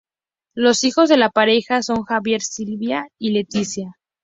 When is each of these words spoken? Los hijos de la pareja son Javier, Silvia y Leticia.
Los 0.55 0.83
hijos 0.83 1.09
de 1.09 1.17
la 1.17 1.29
pareja 1.29 1.83
son 1.83 2.01
Javier, 2.05 2.41
Silvia 2.41 3.05
y 3.19 3.33
Leticia. 3.33 3.99